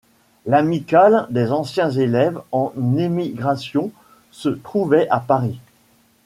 L'amicale 0.47 1.27
des 1.29 1.51
anciens 1.51 1.91
élèves 1.91 2.41
en 2.51 2.73
émigration 2.97 3.91
se 4.31 4.49
trouvait 4.49 5.07
à 5.09 5.19
Paris. 5.19 5.59